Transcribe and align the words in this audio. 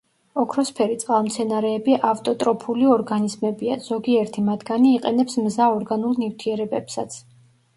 ოქროსფერი 0.43 0.95
წყალმცენარეები 1.01 1.97
ავტოტროფული 2.11 2.87
ორგანიზმებია, 2.93 3.77
ზოგიერთი 3.89 4.45
მათგანი 4.49 4.95
იყენებს 5.01 5.39
მზა 5.45 5.69
ორგანულ 5.77 6.17
ნივთიერებებსაც. 6.25 7.21